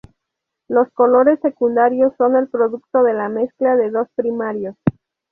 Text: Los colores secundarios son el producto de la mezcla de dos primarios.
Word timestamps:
Los 0.67 0.89
colores 0.93 1.39
secundarios 1.41 2.11
son 2.17 2.35
el 2.35 2.47
producto 2.47 3.03
de 3.03 3.13
la 3.13 3.29
mezcla 3.29 3.75
de 3.75 3.91
dos 3.91 4.07
primarios. 4.15 4.75